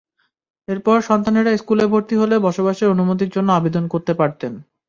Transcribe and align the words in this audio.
এরপর 0.67 0.97
সন্তানেরা 1.01 1.51
স্কুলে 1.57 1.85
ভর্তি 1.87 2.15
হলে 2.17 2.35
বসবাসের 2.39 2.91
অনুমতির 2.93 3.33
জন্য 3.35 3.49
আবেদন 3.53 3.83
করতে 3.93 4.13
পারতেন। 4.13 4.53